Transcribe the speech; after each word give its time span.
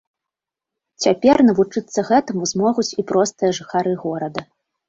Цяпер 1.05 1.43
навучыцца 1.49 1.99
гэтаму 2.09 2.49
змогуць 2.53 2.89
і 3.05 3.07
простыя 3.13 3.51
жыхары 3.59 3.95
горада. 4.09 4.41